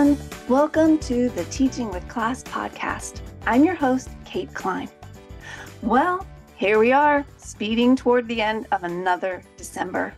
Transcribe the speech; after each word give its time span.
everyone. 0.00 0.28
Welcome 0.48 0.98
to 1.00 1.28
the 1.28 1.44
Teaching 1.46 1.90
with 1.90 2.08
Class 2.08 2.42
podcast. 2.42 3.20
I'm 3.44 3.64
your 3.64 3.74
host, 3.74 4.08
Kate 4.24 4.52
Klein. 4.54 4.88
Well, 5.82 6.26
here 6.56 6.78
we 6.78 6.90
are, 6.90 7.26
speeding 7.36 7.96
toward 7.96 8.26
the 8.26 8.40
end 8.40 8.66
of 8.72 8.82
another 8.82 9.42
December. 9.58 10.14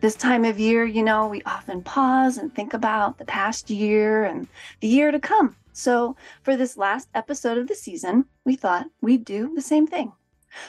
This 0.00 0.14
time 0.14 0.46
of 0.46 0.58
year, 0.58 0.86
you 0.86 1.02
know, 1.02 1.26
we 1.26 1.42
often 1.42 1.82
pause 1.82 2.38
and 2.38 2.54
think 2.54 2.72
about 2.72 3.18
the 3.18 3.26
past 3.26 3.68
year 3.68 4.24
and 4.24 4.48
the 4.80 4.88
year 4.88 5.10
to 5.10 5.20
come. 5.20 5.56
So, 5.74 6.16
for 6.42 6.56
this 6.56 6.78
last 6.78 7.08
episode 7.14 7.58
of 7.58 7.68
the 7.68 7.74
season, 7.74 8.24
we 8.46 8.56
thought 8.56 8.86
we'd 9.02 9.26
do 9.26 9.54
the 9.54 9.60
same 9.60 9.86
thing. 9.86 10.12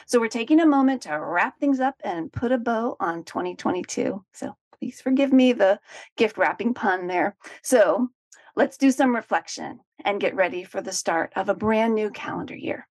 So, 0.04 0.20
we're 0.20 0.28
taking 0.28 0.60
a 0.60 0.66
moment 0.66 1.02
to 1.02 1.18
wrap 1.18 1.58
things 1.58 1.80
up 1.80 1.94
and 2.04 2.30
put 2.30 2.52
a 2.52 2.58
bow 2.58 2.96
on 3.00 3.24
2022. 3.24 4.22
So, 4.34 4.54
please 4.78 5.00
forgive 5.00 5.32
me 5.32 5.54
the 5.54 5.80
gift 6.16 6.36
wrapping 6.36 6.74
pun 6.74 7.06
there. 7.06 7.36
So, 7.62 8.10
let's 8.56 8.76
do 8.76 8.90
some 8.90 9.14
reflection 9.14 9.80
and 10.04 10.20
get 10.20 10.36
ready 10.36 10.64
for 10.64 10.80
the 10.80 10.92
start 10.92 11.32
of 11.36 11.48
a 11.48 11.54
brand 11.54 11.94
new 11.94 12.10
calendar 12.10 12.56
year. 12.56 12.86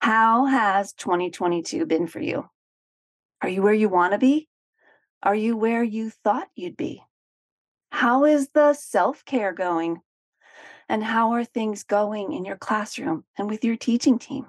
How 0.00 0.46
has 0.46 0.92
2022 0.94 1.86
been 1.86 2.06
for 2.06 2.20
you? 2.20 2.48
Are 3.42 3.48
you 3.48 3.62
where 3.62 3.74
you 3.74 3.88
want 3.88 4.12
to 4.12 4.18
be? 4.18 4.48
Are 5.22 5.34
you 5.34 5.56
where 5.56 5.82
you 5.82 6.10
thought 6.10 6.48
you'd 6.54 6.76
be? 6.76 7.02
How 7.90 8.24
is 8.24 8.48
the 8.50 8.74
self 8.74 9.24
care 9.24 9.52
going? 9.52 10.00
And 10.88 11.02
how 11.02 11.32
are 11.32 11.44
things 11.44 11.82
going 11.82 12.32
in 12.32 12.44
your 12.44 12.56
classroom 12.56 13.24
and 13.36 13.50
with 13.50 13.64
your 13.64 13.76
teaching 13.76 14.18
team? 14.18 14.46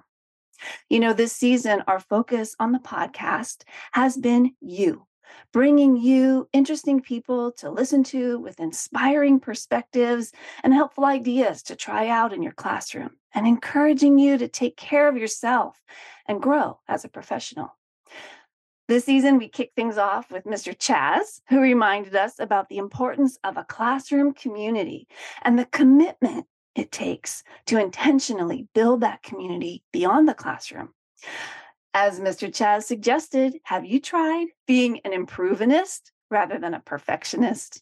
You 0.90 1.00
know, 1.00 1.14
this 1.14 1.34
season, 1.34 1.84
our 1.88 2.00
focus 2.00 2.56
on 2.60 2.72
the 2.72 2.80
podcast 2.80 3.64
has 3.92 4.18
been 4.18 4.54
you 4.62 5.07
bringing 5.52 5.98
you 5.98 6.48
interesting 6.54 7.02
people 7.02 7.52
to 7.54 7.70
listen 7.70 8.04
to 8.06 8.40
with 8.40 8.60
inspiring 8.60 9.40
perspectives 9.40 10.32
and 10.64 10.74
helpful 10.74 11.06
ideas 11.06 11.64
to 11.64 11.76
try 11.76 12.08
out 12.08 12.34
in 12.34 12.44
your 12.44 12.54
classroom, 12.54 13.12
and 13.34 13.48
encouraging 13.48 14.18
you 14.18 14.38
to 14.38 14.48
take 14.48 14.78
care 14.78 15.08
of 15.08 15.18
yourself 15.18 15.82
and 16.28 16.42
grow 16.42 16.80
as 16.88 17.06
a 17.06 17.10
professional. 17.10 17.76
This 18.88 19.04
season, 19.04 19.38
we 19.38 19.50
kick 19.50 19.72
things 19.76 19.98
off 19.98 20.32
with 20.32 20.46
Mr. 20.46 20.74
Chaz, 20.74 21.42
who 21.50 21.60
reminded 21.60 22.16
us 22.16 22.40
about 22.40 22.70
the 22.70 22.78
importance 22.78 23.38
of 23.44 23.58
a 23.58 23.66
classroom 23.66 24.34
community 24.34 25.08
and 25.42 25.60
the 25.60 25.66
commitment 25.66 26.46
it 26.74 26.92
takes 26.92 27.44
to 27.66 27.80
intentionally 27.80 28.68
build 28.74 29.02
that 29.02 29.24
community 29.24 29.84
beyond 29.92 30.30
the 30.30 30.34
classroom. 30.34 30.94
As 32.00 32.20
Mr. 32.20 32.48
Chaz 32.48 32.84
suggested, 32.84 33.60
have 33.64 33.84
you 33.84 34.00
tried 34.00 34.50
being 34.68 35.00
an 35.04 35.14
improvinist 35.14 36.12
rather 36.30 36.60
than 36.60 36.76
a 36.76 36.80
perfectionist? 36.80 37.82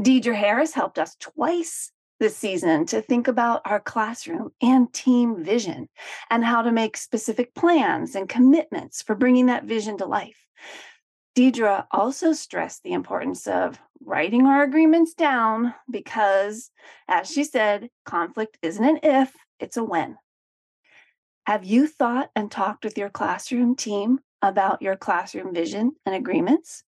Deidre 0.00 0.34
Harris 0.34 0.72
helped 0.72 0.98
us 0.98 1.14
twice 1.20 1.92
this 2.20 2.38
season 2.38 2.86
to 2.86 3.02
think 3.02 3.28
about 3.28 3.60
our 3.66 3.80
classroom 3.80 4.48
and 4.62 4.90
team 4.94 5.44
vision 5.44 5.90
and 6.30 6.42
how 6.42 6.62
to 6.62 6.72
make 6.72 6.96
specific 6.96 7.54
plans 7.54 8.14
and 8.14 8.30
commitments 8.30 9.02
for 9.02 9.14
bringing 9.14 9.44
that 9.44 9.64
vision 9.64 9.98
to 9.98 10.06
life. 10.06 10.46
Deidre 11.36 11.84
also 11.90 12.32
stressed 12.32 12.82
the 12.82 12.94
importance 12.94 13.46
of 13.46 13.78
writing 14.00 14.46
our 14.46 14.62
agreements 14.62 15.12
down 15.12 15.74
because, 15.90 16.70
as 17.08 17.30
she 17.30 17.44
said, 17.44 17.90
conflict 18.06 18.56
isn't 18.62 18.82
an 18.82 19.00
if, 19.02 19.34
it's 19.60 19.76
a 19.76 19.84
when. 19.84 20.16
Have 21.46 21.64
you 21.64 21.86
thought 21.86 22.30
and 22.34 22.50
talked 22.50 22.84
with 22.84 22.98
your 22.98 23.08
classroom 23.08 23.76
team 23.76 24.18
about 24.42 24.82
your 24.82 24.96
classroom 24.96 25.54
vision 25.54 25.92
and 26.04 26.12
agreements? 26.12 26.82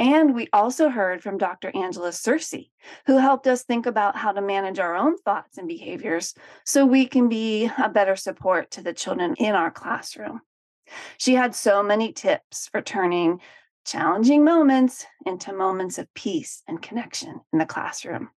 And 0.00 0.34
we 0.34 0.48
also 0.52 0.88
heard 0.88 1.22
from 1.22 1.38
Dr. 1.38 1.70
Angela 1.72 2.10
Searcy, 2.10 2.70
who 3.06 3.18
helped 3.18 3.46
us 3.46 3.62
think 3.62 3.86
about 3.86 4.16
how 4.16 4.32
to 4.32 4.42
manage 4.42 4.80
our 4.80 4.96
own 4.96 5.16
thoughts 5.18 5.58
and 5.58 5.68
behaviors 5.68 6.34
so 6.64 6.84
we 6.84 7.06
can 7.06 7.28
be 7.28 7.70
a 7.78 7.88
better 7.88 8.16
support 8.16 8.72
to 8.72 8.82
the 8.82 8.92
children 8.92 9.36
in 9.38 9.54
our 9.54 9.70
classroom. 9.70 10.40
She 11.16 11.34
had 11.34 11.54
so 11.54 11.84
many 11.84 12.12
tips 12.12 12.68
for 12.68 12.82
turning 12.82 13.40
challenging 13.86 14.44
moments 14.44 15.06
into 15.24 15.52
moments 15.52 15.98
of 15.98 16.12
peace 16.14 16.64
and 16.66 16.82
connection 16.82 17.40
in 17.52 17.60
the 17.60 17.64
classroom. 17.64 18.30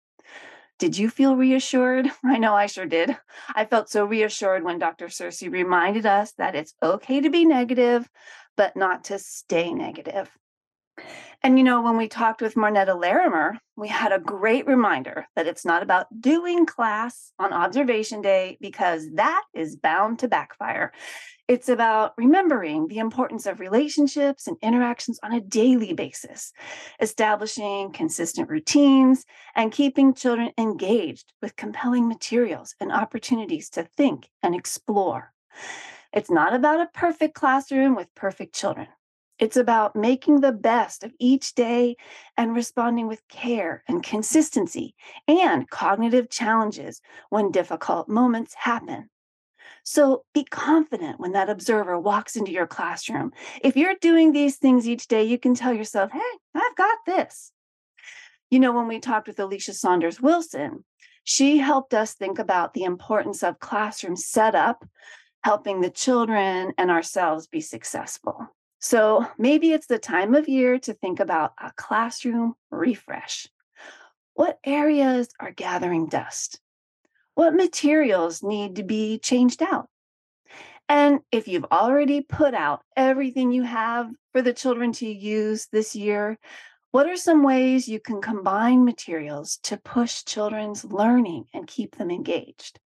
Did 0.79 0.97
you 0.97 1.11
feel 1.11 1.37
reassured? 1.37 2.11
I 2.25 2.39
know 2.39 2.55
I 2.55 2.67
sure 2.67 2.87
did. 2.87 3.17
I 3.55 3.65
felt 3.65 3.91
so 3.91 4.05
reassured 4.05 4.65
when 4.65 4.79
Dr. 4.79 5.07
Searcy 5.07 5.51
reminded 5.51 6.07
us 6.07 6.33
that 6.39 6.55
it's 6.55 6.75
okay 6.83 7.21
to 7.21 7.31
be 7.31 7.45
negative, 7.45 8.09
but 8.57 8.77
not 8.77 9.05
to 9.05 9.19
stay 9.19 9.73
negative. 9.73 10.31
And 11.43 11.57
you 11.57 11.65
know, 11.65 11.83
when 11.83 11.97
we 11.97 12.09
talked 12.09 12.43
with 12.43 12.57
Marnetta 12.57 12.99
Larimer, 12.99 13.59
we 13.77 13.89
had 13.89 14.13
a 14.13 14.19
great 14.19 14.67
reminder 14.67 15.27
that 15.37 15.47
it's 15.47 15.65
not 15.65 15.85
about 15.85 16.07
doing 16.21 16.67
class 16.67 17.33
on 17.39 17.53
observation 17.53 18.23
day 18.23 18.59
because 18.61 19.09
that 19.15 19.45
is 19.55 19.77
bound 19.77 20.19
to 20.21 20.29
backfire. 20.29 20.93
It's 21.49 21.71
about 21.71 22.13
remembering 22.19 22.89
the 22.89 22.99
importance 22.99 23.47
of 23.47 23.59
relationships 23.59 24.47
and 24.47 24.59
interactions 24.61 25.19
on 25.23 25.33
a 25.33 25.41
daily 25.41 25.95
basis, 25.95 26.53
establishing 27.01 27.91
consistent 27.93 28.51
routines, 28.51 29.25
and 29.55 29.73
keeping 29.73 30.13
children 30.13 30.51
engaged 30.59 31.33
with 31.41 31.57
compelling 31.57 32.07
materials 32.07 32.75
and 32.81 32.93
opportunities 32.93 33.71
to 33.71 33.85
think 33.97 34.29
and 34.43 34.55
explore. 34.55 35.33
It's 36.13 36.31
not 36.31 36.53
about 36.53 36.83
a 36.83 36.91
perfect 36.93 37.35
classroom 37.35 37.97
with 37.97 38.15
perfect 38.15 38.55
children. 38.55 38.89
It's 39.39 39.57
about 39.57 39.97
making 39.97 40.41
the 40.41 40.53
best 40.53 41.03
of 41.03 41.15
each 41.19 41.55
day 41.55 41.97
and 42.37 42.55
responding 42.55 43.07
with 43.07 43.27
care 43.29 43.85
and 43.89 44.03
consistency 44.03 44.95
and 45.27 45.71
cognitive 45.71 46.29
challenges 46.29 47.01
when 47.31 47.53
difficult 47.53 48.07
moments 48.07 48.53
happen. 48.53 49.09
So 49.91 50.25
be 50.35 50.45
confident 50.45 51.19
when 51.19 51.33
that 51.33 51.49
observer 51.49 51.99
walks 51.99 52.37
into 52.37 52.53
your 52.53 52.67
classroom. 52.67 53.33
If 53.63 53.75
you're 53.75 53.95
doing 54.03 54.33
these 54.33 54.59
things 54.59 54.87
each 54.87 55.09
day, 55.09 55.25
you 55.25 55.39
can 55.39 55.55
tell 55.55 55.73
yourself, 55.73 56.13
hey, 56.13 56.21
I've 56.55 56.77
got 56.77 56.99
this. 57.07 57.53
You 58.51 58.61
know, 58.61 58.71
when 58.71 58.87
we 58.87 59.01
talked 59.01 59.29
with 59.29 59.41
Alicia 59.41 59.73
Saunders 59.73 60.21
Wilson, 60.21 60.85
she 61.25 61.57
helped 61.57 61.95
us 61.95 62.13
think 62.13 62.39
about 62.39 62.75
the 62.75 62.85
importance 62.85 63.43
of 63.43 63.61
classroom 63.61 64.15
setup, 64.15 64.85
helping 65.43 65.81
the 65.81 65.89
children 65.89 66.75
and 66.77 66.91
ourselves 66.91 67.47
be 67.47 67.63
successful. 67.63 68.47
So 68.81 69.27
maybe 69.39 69.73
it's 69.73 69.87
the 69.87 69.99
time 69.99 70.35
of 70.35 70.51
year 70.51 70.79
to 70.81 70.93
think 70.93 71.19
about 71.19 71.55
a 71.59 71.73
classroom 71.79 72.57
refresh. 72.71 73.49
What 74.35 74.59
areas 74.67 75.31
are 75.41 75.51
gathering 75.51 76.09
dust? 76.11 76.61
What 77.39 77.55
materials 77.55 78.43
need 78.43 78.75
to 78.75 78.83
be 78.83 79.21
changed 79.21 79.63
out? 79.63 79.87
And 80.89 81.21
if 81.31 81.47
you've 81.47 81.67
already 81.71 82.21
put 82.21 82.53
out 82.53 82.83
everything 82.97 83.53
you 83.53 83.63
have 83.63 84.11
for 84.33 84.43
the 84.43 84.53
children 84.53 84.91
to 84.95 85.07
use 85.07 85.69
this 85.71 85.95
year, 85.95 86.37
what 86.91 87.07
are 87.07 87.17
some 87.17 87.45
ways 87.45 87.89
you 87.89 88.01
can 88.01 88.21
combine 88.21 88.85
materials 88.85 89.61
to 89.63 89.77
push 89.77 90.25
children's 90.25 90.85
learning 90.85 91.45
and 91.55 91.69
keep 91.69 91.95
them 91.95 92.11
engaged? 92.11 92.81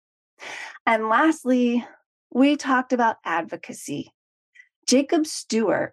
And 0.87 1.11
lastly, 1.11 1.87
we 2.33 2.57
talked 2.57 2.95
about 2.95 3.17
advocacy 3.27 4.15
Jacob 4.87 5.27
Stewart 5.27 5.93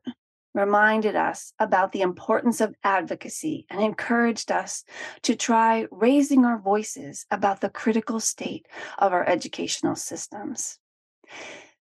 reminded 0.56 1.16
us 1.16 1.54
about 1.60 1.92
the 1.92 2.02
importance 2.02 2.62
of 2.62 2.74
advocacy 2.84 3.68
and 3.70 3.82
encouraged 3.82 4.52
us 4.52 4.84
to 5.22 5.36
try 5.36 5.86
raising 5.92 6.46
our 6.46 6.58
voices 6.58 7.26
about 7.30 7.62
the 7.62 7.70
critical 7.70 8.20
state 8.20 8.66
of 8.98 9.14
our 9.14 9.28
educational 9.28 9.96
systems. 9.96 10.80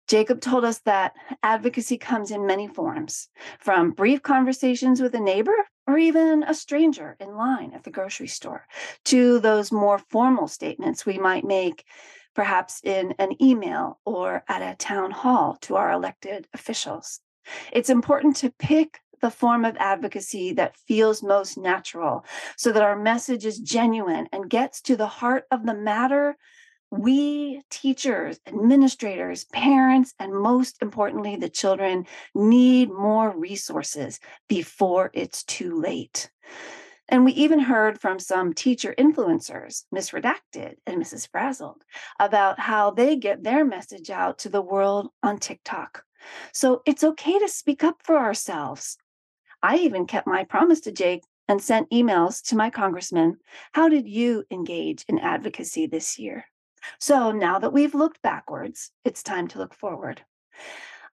Jacob 0.08 0.40
told 0.42 0.64
us 0.64 0.80
that 0.80 1.14
advocacy 1.44 1.98
comes 1.98 2.32
in 2.32 2.46
many 2.46 2.68
forms, 2.68 3.28
from 3.60 3.92
brief 3.92 4.22
conversations 4.22 5.02
with 5.02 5.14
a 5.14 5.20
neighbor 5.20 5.56
or 5.86 5.98
even 5.98 6.44
a 6.44 6.54
stranger 6.54 7.16
in 7.20 7.36
line 7.36 7.74
at 7.74 7.84
the 7.84 7.92
grocery 7.92 8.28
store, 8.28 8.66
to 9.04 9.40
those 9.40 9.72
more 9.72 10.00
formal 10.10 10.48
statements 10.48 11.06
we 11.06 11.18
might 11.18 11.44
make 11.44 11.86
perhaps 12.34 12.82
in 12.84 13.14
an 13.20 13.42
email 13.42 14.00
or 14.06 14.44
at 14.48 14.62
a 14.62 14.76
town 14.78 15.12
hall 15.12 15.58
to 15.60 15.76
our 15.76 15.92
elected 15.92 16.48
officials. 16.54 17.20
It's 17.72 17.90
important 17.90 18.36
to 18.38 18.52
pick 18.52 19.00
the 19.22 19.32
form 19.32 19.66
of 19.66 19.76
advocacy 19.78 20.54
that 20.54 20.78
feels 20.88 21.24
most 21.24 21.58
natural 21.58 22.26
so 22.56 22.72
that 22.72 22.84
our 22.84 22.98
message 22.98 23.46
is 23.46 23.60
genuine 23.60 24.28
and 24.32 24.50
gets 24.50 24.82
to 24.82 24.96
the 24.96 25.08
heart 25.08 25.46
of 25.52 25.66
the 25.66 25.74
matter. 25.74 26.38
We, 26.90 27.62
teachers, 27.70 28.40
administrators, 28.48 29.46
parents, 29.46 30.14
and 30.20 30.34
most 30.34 30.82
importantly, 30.82 31.36
the 31.36 31.50
children, 31.50 32.06
need 32.34 32.90
more 32.90 33.38
resources 33.38 34.20
before 34.48 35.12
it's 35.14 35.44
too 35.44 35.80
late. 35.82 36.30
And 37.10 37.24
we 37.24 37.32
even 37.34 37.60
heard 37.60 38.00
from 38.00 38.20
some 38.20 38.54
teacher 38.54 38.94
influencers, 38.98 39.84
Miss 39.92 40.12
Redacted 40.12 40.76
and 40.86 41.02
Mrs. 41.02 41.30
Frazzled, 41.30 41.84
about 42.20 42.60
how 42.60 42.92
they 42.92 43.16
get 43.16 43.44
their 43.44 43.64
message 43.64 44.10
out 44.10 44.40
to 44.40 44.50
the 44.50 44.62
world 44.62 45.10
on 45.24 45.40
TikTok. 45.40 46.04
So 46.54 46.82
it's 46.86 47.04
okay 47.04 47.40
to 47.40 47.48
speak 47.48 47.84
up 47.84 48.02
for 48.04 48.18
ourselves. 48.18 48.98
I 49.62 49.78
even 49.78 50.06
kept 50.06 50.28
my 50.28 50.44
promise 50.44 50.82
to 50.82 50.92
Jake 50.92 51.24
and 51.48 51.62
sent 51.62 51.90
emails 51.90 52.42
to 52.44 52.56
my 52.56 52.70
congressman. 52.70 53.38
How 53.74 53.90
did 53.90 54.08
you 54.08 54.44
engage 54.52 55.06
in 55.08 55.20
advocacy 55.20 55.88
this 55.88 56.20
year? 56.20 56.46
So 57.00 57.32
now 57.32 57.60
that 57.60 57.74
we've 57.74 57.96
looked 57.96 58.22
backwards, 58.22 58.92
it's 59.04 59.24
time 59.24 59.48
to 59.50 59.58
look 59.58 59.74
forward. 59.74 60.22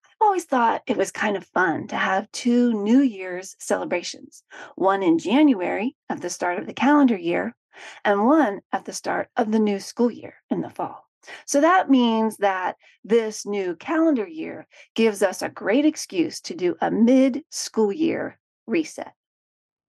I've 0.04 0.26
always 0.26 0.44
thought 0.44 0.82
it 0.86 0.96
was 0.96 1.10
kind 1.10 1.36
of 1.36 1.46
fun 1.46 1.88
to 1.88 1.96
have 1.96 2.30
two 2.32 2.72
New 2.72 3.00
Year's 3.00 3.56
celebrations 3.58 4.42
one 4.76 5.02
in 5.02 5.18
January 5.18 5.96
at 6.08 6.20
the 6.20 6.30
start 6.30 6.58
of 6.58 6.66
the 6.66 6.74
calendar 6.74 7.16
year, 7.16 7.54
and 8.04 8.26
one 8.26 8.60
at 8.72 8.84
the 8.84 8.92
start 8.92 9.28
of 9.36 9.52
the 9.52 9.58
new 9.58 9.80
school 9.80 10.10
year 10.10 10.34
in 10.50 10.60
the 10.60 10.70
fall. 10.70 11.03
So 11.46 11.60
that 11.60 11.90
means 11.90 12.36
that 12.38 12.76
this 13.04 13.46
new 13.46 13.76
calendar 13.76 14.26
year 14.26 14.66
gives 14.94 15.22
us 15.22 15.42
a 15.42 15.48
great 15.48 15.84
excuse 15.84 16.40
to 16.42 16.54
do 16.54 16.76
a 16.80 16.90
mid 16.90 17.42
school 17.50 17.92
year 17.92 18.38
reset. 18.66 19.12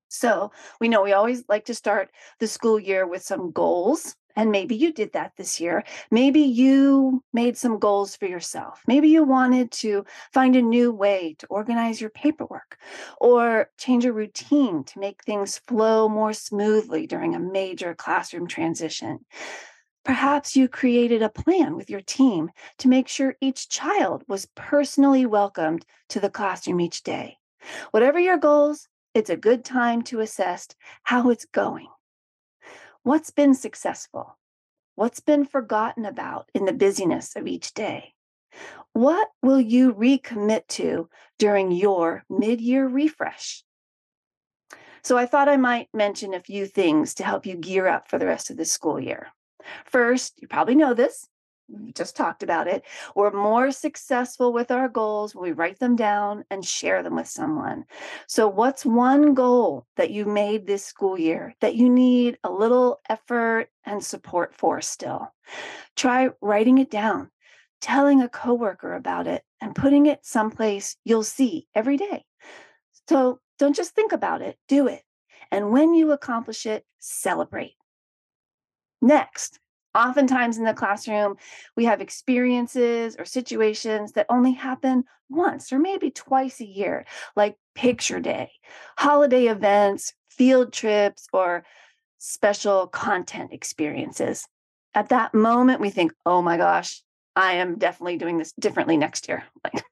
So 0.09 0.51
we 0.79 0.87
know 0.87 1.03
we 1.03 1.13
always 1.13 1.43
like 1.49 1.65
to 1.65 1.73
start 1.73 2.09
the 2.39 2.47
school 2.47 2.79
year 2.79 3.05
with 3.07 3.23
some 3.23 3.51
goals. 3.51 4.15
And 4.37 4.51
maybe 4.51 4.75
you 4.75 4.91
did 4.91 5.13
that 5.13 5.31
this 5.37 5.61
year. 5.61 5.83
Maybe 6.11 6.41
you 6.41 7.23
made 7.31 7.57
some 7.57 7.79
goals 7.79 8.17
for 8.17 8.25
yourself. 8.25 8.81
Maybe 8.85 9.07
you 9.07 9.23
wanted 9.23 9.71
to 9.73 10.05
find 10.33 10.55
a 10.57 10.61
new 10.61 10.91
way 10.91 11.35
to 11.39 11.47
organize 11.47 12.01
your 12.01 12.09
paperwork 12.09 12.77
or 13.21 13.69
change 13.77 14.03
a 14.05 14.11
routine 14.11 14.83
to 14.85 14.99
make 14.99 15.23
things 15.23 15.61
flow 15.67 16.09
more 16.09 16.33
smoothly 16.33 17.07
during 17.07 17.33
a 17.33 17.39
major 17.39 17.95
classroom 17.95 18.47
transition. 18.47 19.19
Perhaps 20.05 20.55
you 20.55 20.67
created 20.67 21.23
a 21.23 21.29
plan 21.29 21.75
with 21.75 21.89
your 21.89 21.99
team 21.99 22.51
to 22.77 22.87
make 22.87 23.07
sure 23.07 23.37
each 23.41 23.69
child 23.69 24.23
was 24.27 24.47
personally 24.53 25.25
welcomed 25.25 25.83
to 26.09 26.19
the 26.19 26.29
classroom 26.29 26.79
each 26.79 27.01
day. 27.01 27.39
Whatever 27.89 28.19
your 28.19 28.37
goals, 28.37 28.87
it's 29.15 29.31
a 29.31 29.35
good 29.35 29.65
time 29.65 30.03
to 30.03 30.19
assess 30.19 30.67
how 31.01 31.31
it's 31.31 31.45
going. 31.45 31.87
What's 33.01 33.31
been 33.31 33.55
successful? 33.55 34.37
What's 34.93 35.21
been 35.21 35.43
forgotten 35.43 36.05
about 36.05 36.51
in 36.53 36.65
the 36.65 36.73
busyness 36.73 37.35
of 37.35 37.47
each 37.47 37.73
day? 37.73 38.13
What 38.93 39.29
will 39.41 39.59
you 39.59 39.91
recommit 39.91 40.67
to 40.67 41.09
during 41.39 41.71
your 41.71 42.23
mid 42.29 42.61
year 42.61 42.87
refresh? 42.87 43.63
So, 45.01 45.17
I 45.17 45.25
thought 45.25 45.49
I 45.49 45.57
might 45.57 45.89
mention 45.93 46.33
a 46.33 46.39
few 46.39 46.65
things 46.67 47.15
to 47.15 47.23
help 47.23 47.45
you 47.45 47.55
gear 47.55 47.87
up 47.87 48.07
for 48.07 48.19
the 48.19 48.25
rest 48.25 48.49
of 48.49 48.57
the 48.57 48.65
school 48.65 48.99
year. 48.99 49.34
First, 49.85 50.33
you 50.41 50.47
probably 50.47 50.75
know 50.75 50.93
this. 50.93 51.27
We 51.67 51.93
just 51.93 52.15
talked 52.15 52.43
about 52.43 52.67
it. 52.67 52.83
We're 53.15 53.31
more 53.31 53.71
successful 53.71 54.53
with 54.53 54.69
our 54.69 54.87
goals 54.87 55.33
when 55.33 55.43
we 55.43 55.51
write 55.51 55.79
them 55.79 55.95
down 55.95 56.45
and 56.51 56.63
share 56.63 57.01
them 57.01 57.15
with 57.15 57.27
someone. 57.27 57.85
So, 58.27 58.47
what's 58.47 58.85
one 58.85 59.33
goal 59.33 59.87
that 59.97 60.11
you 60.11 60.25
made 60.25 60.67
this 60.67 60.85
school 60.85 61.19
year 61.19 61.55
that 61.61 61.75
you 61.75 61.89
need 61.89 62.37
a 62.43 62.51
little 62.51 62.99
effort 63.09 63.69
and 63.83 64.03
support 64.03 64.53
for 64.53 64.79
still? 64.81 65.33
Try 65.95 66.29
writing 66.39 66.77
it 66.77 66.91
down, 66.91 67.31
telling 67.81 68.21
a 68.21 68.29
coworker 68.29 68.93
about 68.93 69.25
it, 69.25 69.43
and 69.59 69.75
putting 69.75 70.05
it 70.05 70.19
someplace 70.23 70.97
you'll 71.03 71.23
see 71.23 71.67
every 71.73 71.97
day. 71.97 72.25
So, 73.09 73.39
don't 73.57 73.75
just 73.75 73.95
think 73.95 74.11
about 74.11 74.43
it, 74.43 74.57
do 74.67 74.87
it. 74.87 75.01
And 75.51 75.71
when 75.71 75.95
you 75.95 76.11
accomplish 76.11 76.65
it, 76.67 76.85
celebrate. 76.99 77.75
Next, 79.01 79.59
oftentimes 79.93 80.57
in 80.57 80.65
the 80.65 80.73
classroom, 80.73 81.37
we 81.75 81.85
have 81.85 82.01
experiences 82.01 83.15
or 83.17 83.25
situations 83.25 84.11
that 84.13 84.25
only 84.29 84.53
happen 84.53 85.05
once 85.29 85.71
or 85.73 85.79
maybe 85.79 86.11
twice 86.11 86.59
a 86.59 86.65
year, 86.65 87.05
like 87.35 87.55
picture 87.73 88.19
day, 88.19 88.51
holiday 88.97 89.47
events, 89.47 90.13
field 90.29 90.73
trips, 90.73 91.27
or 91.33 91.63
special 92.17 92.87
content 92.87 93.53
experiences. 93.53 94.47
At 94.93 95.09
that 95.09 95.33
moment, 95.33 95.81
we 95.81 95.89
think, 95.89 96.13
oh 96.25 96.41
my 96.41 96.57
gosh, 96.57 97.01
I 97.35 97.53
am 97.53 97.77
definitely 97.77 98.17
doing 98.17 98.37
this 98.37 98.53
differently 98.59 98.97
next 98.97 99.27
year. 99.27 99.43
Like, 99.63 99.83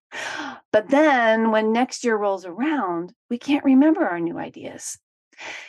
but 0.72 0.90
then 0.90 1.50
when 1.50 1.74
next 1.74 2.04
year 2.04 2.16
rolls 2.16 2.46
around, 2.46 3.14
we 3.32 3.40
can't 3.40 3.66
remember 3.66 4.08
our 4.08 4.20
new 4.20 4.38
ideas. 4.38 5.00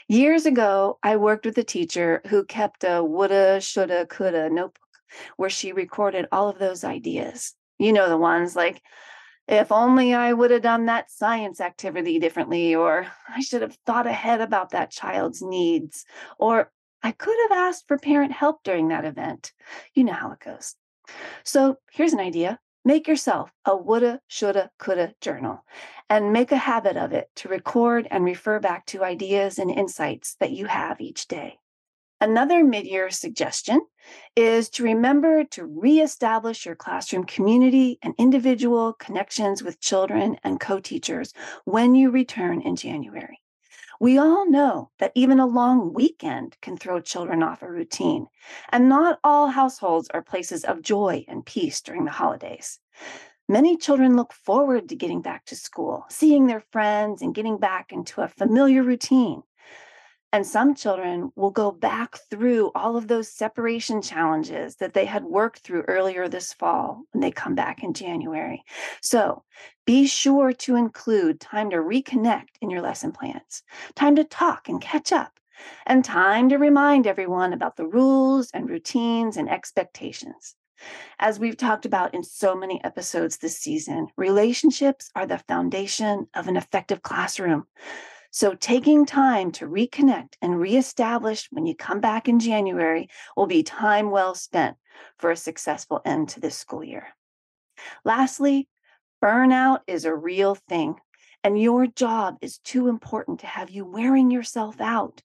Years 0.09 0.47
ago, 0.47 0.99
I 1.03 1.17
worked 1.17 1.47
with 1.47 1.59
a 1.59 1.65
teacher 1.65 2.23
who 2.29 2.45
kept 2.45 2.85
a 2.85 3.03
woulda, 3.03 3.61
shoulda, 3.61 4.07
coulda 4.07 4.51
notebook 4.51 4.81
where 5.37 5.51
she 5.51 5.73
recorded 5.73 6.27
all 6.33 6.49
of 6.49 6.59
those 6.59 6.85
ideas. 6.85 7.55
You 7.79 7.93
know, 7.93 8.09
the 8.09 8.17
ones 8.17 8.57
like, 8.57 8.83
if 9.47 9.71
only 9.71 10.15
I 10.15 10.33
would 10.33 10.51
have 10.51 10.63
done 10.63 10.87
that 10.87 11.11
science 11.11 11.61
activity 11.61 12.19
differently, 12.19 12.75
or 12.75 13.07
I 13.29 13.41
should 13.41 13.63
have 13.63 13.77
thought 13.87 14.07
ahead 14.07 14.41
about 14.41 14.71
that 14.71 14.91
child's 14.91 15.43
needs, 15.43 16.05
or 16.39 16.73
I 17.03 17.13
could 17.13 17.37
have 17.49 17.59
asked 17.59 17.87
for 17.87 17.99
parent 17.99 18.33
help 18.33 18.63
during 18.65 18.89
that 18.89 19.05
event. 19.05 19.53
You 19.95 20.05
know 20.05 20.15
how 20.15 20.33
it 20.33 20.41
goes. 20.41 20.75
So 21.45 21.77
here's 21.93 22.15
an 22.15 22.21
idea 22.21 22.59
Make 22.87 23.09
yourself 23.09 23.51
a 23.65 23.75
woulda, 23.75 24.21
shoulda, 24.29 24.71
coulda 24.79 25.15
journal 25.23 25.65
and 26.09 26.33
make 26.33 26.53
a 26.53 26.57
habit 26.57 26.97
of 26.97 27.13
it 27.13 27.31
to 27.37 27.49
record 27.49 28.07
and 28.11 28.25
refer 28.25 28.61
back 28.61 28.87
to 28.87 29.05
ideas 29.05 29.59
and 29.59 29.71
insights 29.71 30.37
that 30.41 30.53
you 30.53 30.67
have 30.67 31.01
each 31.01 31.27
day. 31.27 31.59
Another 32.21 32.65
mid 32.65 32.87
year 32.87 33.11
suggestion 33.11 33.81
is 34.37 34.71
to 34.71 34.85
remember 34.85 35.45
to 35.45 35.67
reestablish 35.67 36.65
your 36.65 36.75
classroom 36.75 37.25
community 37.25 37.99
and 38.03 38.15
individual 38.19 38.93
connections 38.95 39.63
with 39.63 39.81
children 39.81 40.37
and 40.45 40.61
co 40.61 40.81
teachers 40.81 41.33
when 41.65 41.95
you 41.95 42.11
return 42.11 42.61
in 42.61 42.77
January. 42.77 43.41
We 44.01 44.19
all 44.19 44.49
know 44.49 44.91
that 44.99 45.13
even 45.15 45.39
a 45.39 45.47
long 45.47 45.93
weekend 45.93 46.57
can 46.61 46.77
throw 46.77 47.01
children 47.01 47.43
off 47.43 47.63
a 47.63 47.71
routine, 47.71 48.27
and 48.71 48.89
not 48.89 49.19
all 49.23 49.49
households 49.49 50.09
are 50.11 50.23
places 50.23 50.65
of 50.65 50.83
joy 50.83 51.25
and 51.29 51.47
peace 51.47 51.81
during 51.81 52.05
the 52.05 52.11
holidays. 52.11 52.81
Many 53.49 53.77
children 53.77 54.17
look 54.17 54.33
forward 54.33 54.89
to 54.89 54.97
getting 54.97 55.21
back 55.21 55.45
to 55.47 55.57
school, 55.57 56.07
seeing 56.09 56.47
their 56.47 56.65
friends, 56.73 57.21
and 57.21 57.35
getting 57.35 57.59
back 57.59 57.93
into 57.93 58.23
a 58.23 58.29
familiar 58.29 58.83
routine. 58.83 59.43
And 60.33 60.47
some 60.47 60.75
children 60.75 61.31
will 61.37 61.51
go 61.51 61.71
back 61.71 62.17
through 62.31 62.73
all 62.75 62.97
of 62.97 63.07
those 63.07 63.31
separation 63.31 64.01
challenges 64.01 64.77
that 64.77 64.95
they 64.95 65.05
had 65.05 65.25
worked 65.25 65.61
through 65.61 65.83
earlier 65.83 66.27
this 66.27 66.55
fall 66.55 67.03
when 67.13 67.21
they 67.21 67.31
come 67.31 67.55
back 67.55 67.85
in 67.85 67.93
January. 67.93 68.65
So 69.03 69.45
be 69.85 70.07
sure 70.07 70.53
to 70.53 70.77
include 70.77 71.39
time 71.39 71.71
to 71.71 71.77
reconnect 71.77 72.57
in 72.63 72.71
your 72.71 72.81
lesson 72.81 73.13
plans, 73.13 73.63
time 73.95 74.17
to 74.17 74.25
talk 74.25 74.69
and 74.69 74.81
catch 74.81 75.13
up, 75.13 75.39
and 75.87 76.05
time 76.05 76.49
to 76.49 76.57
remind 76.57 77.07
everyone 77.07 77.53
about 77.53 77.77
the 77.77 77.87
rules 77.87 78.51
and 78.53 78.69
routines 78.69 79.37
and 79.37 79.51
expectations. 79.51 80.57
As 81.19 81.39
we've 81.39 81.57
talked 81.57 81.87
about 81.87 82.15
in 82.15 82.23
so 82.23 82.55
many 82.57 82.83
episodes 82.85 83.39
this 83.39 83.59
season, 83.59 84.09
relationships 84.17 85.11
are 85.15 85.27
the 85.27 85.39
foundation 85.39 86.27
of 86.35 86.49
an 86.49 86.57
effective 86.57 87.03
classroom. 87.03 87.67
So, 88.31 88.55
taking 88.55 89.07
time 89.07 89.53
to 89.53 89.67
reconnect 89.67 90.35
and 90.43 90.59
reestablish 90.59 91.47
when 91.53 91.67
you 91.67 91.77
come 91.77 92.01
back 92.01 92.29
in 92.29 92.41
January 92.41 93.09
will 93.37 93.47
be 93.47 93.63
time 93.63 94.11
well 94.11 94.35
spent 94.35 94.77
for 95.19 95.31
a 95.31 95.37
successful 95.37 96.01
end 96.05 96.31
to 96.31 96.41
this 96.41 96.59
school 96.59 96.83
year. 96.83 97.07
Lastly, 98.05 98.69
burnout 99.23 99.81
is 99.87 100.05
a 100.05 100.15
real 100.15 100.57
thing, 100.57 100.97
and 101.45 101.61
your 101.61 101.87
job 101.87 102.37
is 102.41 102.59
too 102.59 102.89
important 102.89 103.41
to 103.41 103.47
have 103.47 103.71
you 103.71 103.85
wearing 103.85 104.31
yourself 104.31 104.81
out. 104.81 105.23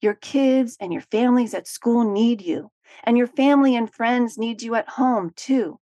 Your 0.00 0.14
kids 0.14 0.76
and 0.80 0.92
your 0.92 1.02
families 1.02 1.54
at 1.54 1.68
school 1.68 2.10
need 2.10 2.42
you, 2.42 2.70
and 3.04 3.16
your 3.16 3.26
family 3.26 3.76
and 3.76 3.92
friends 3.92 4.38
need 4.38 4.62
you 4.62 4.74
at 4.74 4.88
home 4.88 5.32
too. 5.36 5.78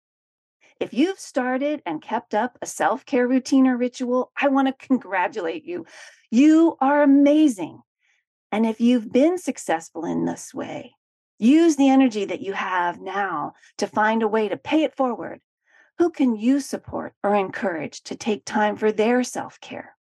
If 0.80 0.94
you've 0.94 1.20
started 1.20 1.82
and 1.84 2.00
kept 2.00 2.34
up 2.34 2.56
a 2.62 2.66
self 2.66 3.04
care 3.04 3.28
routine 3.28 3.66
or 3.66 3.76
ritual, 3.76 4.32
I 4.40 4.48
want 4.48 4.68
to 4.68 4.86
congratulate 4.86 5.64
you. 5.64 5.86
You 6.30 6.76
are 6.80 7.02
amazing. 7.02 7.82
And 8.50 8.64
if 8.66 8.80
you've 8.80 9.12
been 9.12 9.38
successful 9.38 10.04
in 10.04 10.24
this 10.24 10.54
way, 10.54 10.94
use 11.38 11.76
the 11.76 11.90
energy 11.90 12.24
that 12.24 12.40
you 12.40 12.54
have 12.54 13.00
now 13.00 13.54
to 13.78 13.86
find 13.86 14.22
a 14.22 14.28
way 14.28 14.48
to 14.48 14.56
pay 14.56 14.82
it 14.82 14.96
forward. 14.96 15.40
Who 15.98 16.10
can 16.10 16.34
you 16.34 16.60
support 16.60 17.12
or 17.22 17.34
encourage 17.34 18.02
to 18.04 18.16
take 18.16 18.44
time 18.46 18.76
for 18.76 18.90
their 18.90 19.22
self 19.22 19.60
care? 19.60 19.96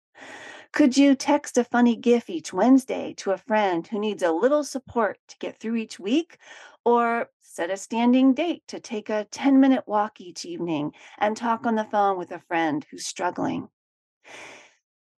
Could 0.76 0.99
you 0.99 1.14
text 1.14 1.56
a 1.56 1.64
funny 1.64 1.97
GIF 1.97 2.28
each 2.28 2.52
Wednesday 2.52 3.14
to 3.14 3.30
a 3.30 3.38
friend 3.38 3.87
who 3.87 3.99
needs 3.99 4.23
a 4.23 4.30
little 4.30 4.62
support 4.62 5.18
to 5.28 5.38
get 5.38 5.59
through 5.59 5.76
each 5.76 5.99
week? 5.99 6.37
Or 6.85 7.30
set 7.40 7.71
a 7.71 7.78
standing 7.78 8.35
date 8.35 8.62
to 8.68 8.78
take 8.78 9.09
a 9.09 9.25
10 9.30 9.59
minute 9.59 9.85
walk 9.87 10.21
each 10.21 10.45
evening 10.45 10.92
and 11.16 11.35
talk 11.35 11.64
on 11.64 11.76
the 11.76 11.85
phone 11.85 12.18
with 12.18 12.30
a 12.30 12.40
friend 12.40 12.85
who's 12.90 13.06
struggling. 13.06 13.71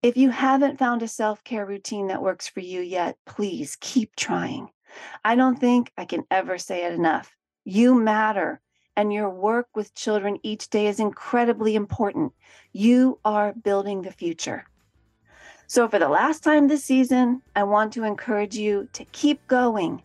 If 0.01 0.17
you 0.17 0.31
haven't 0.31 0.79
found 0.79 1.03
a 1.03 1.09
self 1.09 1.43
care 1.43 1.67
routine 1.67 2.07
that 2.07 2.23
works 2.23 2.47
for 2.47 2.61
you 2.61 2.81
yet, 2.81 3.17
please 3.27 3.77
keep 3.81 4.15
trying. 4.15 4.69
I 5.25 5.35
don't 5.35 5.59
think 5.59 5.91
I 5.99 6.05
can 6.05 6.23
ever 6.31 6.59
say 6.59 6.85
it 6.85 6.93
enough. 6.93 7.35
You 7.65 7.97
matter, 7.97 8.61
and 8.95 9.13
your 9.13 9.29
work 9.29 9.67
with 9.75 9.93
children 9.97 10.39
each 10.45 10.71
day 10.71 10.87
is 10.87 11.01
incredibly 11.01 11.75
important. 11.75 12.33
You 12.73 13.19
are 13.25 13.55
building 13.55 14.03
the 14.03 14.13
future. 14.13 14.65
So, 15.71 15.87
for 15.87 15.99
the 15.99 16.09
last 16.09 16.43
time 16.43 16.67
this 16.67 16.83
season, 16.83 17.43
I 17.55 17.63
want 17.65 17.93
to 17.93 18.05
encourage 18.05 18.57
you 18.57 18.89
to 18.95 19.05
keep 19.13 19.47
going. 19.49 20.03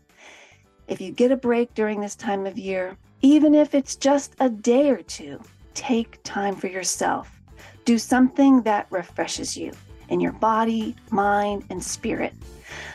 If 0.89 0.99
you 0.99 1.13
get 1.13 1.31
a 1.31 1.37
break 1.37 1.73
during 1.73 2.01
this 2.01 2.15
time 2.17 2.45
of 2.45 2.57
year, 2.57 2.97
even 3.21 3.55
if 3.55 3.73
it's 3.73 3.95
just 3.95 4.35
a 4.41 4.49
day 4.49 4.89
or 4.89 5.01
two, 5.01 5.39
take 5.73 6.21
time 6.23 6.57
for 6.57 6.67
yourself. 6.67 7.39
Do 7.85 7.97
something 7.97 8.61
that 8.63 8.87
refreshes 8.89 9.55
you 9.55 9.71
in 10.09 10.19
your 10.19 10.33
body, 10.33 10.97
mind, 11.11 11.63
and 11.69 11.81
spirit. 11.81 12.33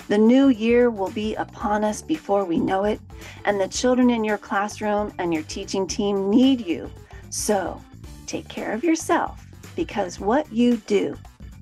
The 0.08 0.18
new 0.18 0.48
year 0.48 0.90
will 0.90 1.10
be 1.12 1.34
upon 1.37 1.84
us 1.84 2.02
before 2.02 2.44
we 2.44 2.58
know 2.58 2.84
it, 2.84 3.00
and 3.46 3.58
the 3.58 3.68
children 3.68 4.10
in 4.10 4.25
your 4.25 4.37
classroom 4.37 5.14
and 5.18 5.32
your 5.32 5.44
teaching 5.44 5.87
team 5.87 6.28
need 6.28 6.60
you. 6.66 6.90
So 7.30 7.82
take 8.26 8.46
care 8.48 8.75
of 8.75 8.84
yourself 8.84 9.46
because 9.75 10.20
what 10.20 10.52
you 10.52 10.76
do 10.76 11.16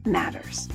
matters. 0.05 0.69